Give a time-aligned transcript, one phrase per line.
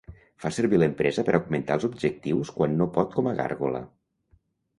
[0.43, 3.85] Fa servir l'empresa per augmentar els objectius quan no pot com a gàrgola.